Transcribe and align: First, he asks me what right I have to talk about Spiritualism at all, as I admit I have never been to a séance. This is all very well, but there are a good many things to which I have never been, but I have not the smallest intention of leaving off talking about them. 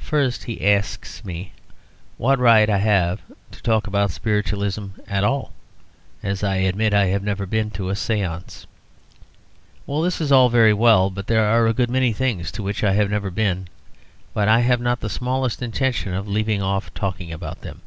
First, 0.00 0.44
he 0.44 0.66
asks 0.66 1.22
me 1.22 1.52
what 2.16 2.38
right 2.38 2.70
I 2.70 2.78
have 2.78 3.20
to 3.50 3.62
talk 3.62 3.86
about 3.86 4.10
Spiritualism 4.10 4.86
at 5.06 5.22
all, 5.22 5.52
as 6.22 6.42
I 6.42 6.54
admit 6.54 6.94
I 6.94 7.08
have 7.08 7.22
never 7.22 7.44
been 7.44 7.70
to 7.72 7.90
a 7.90 7.92
séance. 7.92 8.64
This 9.86 10.18
is 10.18 10.32
all 10.32 10.48
very 10.48 10.72
well, 10.72 11.10
but 11.10 11.26
there 11.26 11.44
are 11.44 11.66
a 11.66 11.74
good 11.74 11.90
many 11.90 12.14
things 12.14 12.50
to 12.52 12.62
which 12.62 12.82
I 12.82 12.94
have 12.94 13.10
never 13.10 13.30
been, 13.30 13.68
but 14.32 14.48
I 14.48 14.60
have 14.60 14.80
not 14.80 15.00
the 15.00 15.10
smallest 15.10 15.60
intention 15.60 16.14
of 16.14 16.26
leaving 16.26 16.62
off 16.62 16.94
talking 16.94 17.30
about 17.30 17.60
them. 17.60 17.82